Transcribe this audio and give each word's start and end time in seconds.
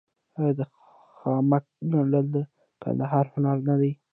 آیا 0.37 0.51
د 0.57 0.59
خامک 1.17 1.65
ګنډل 1.91 2.25
د 2.35 2.37
کندهار 2.81 3.25
هنر 3.33 3.57
نه 3.67 3.75
دی؟ 3.79 3.91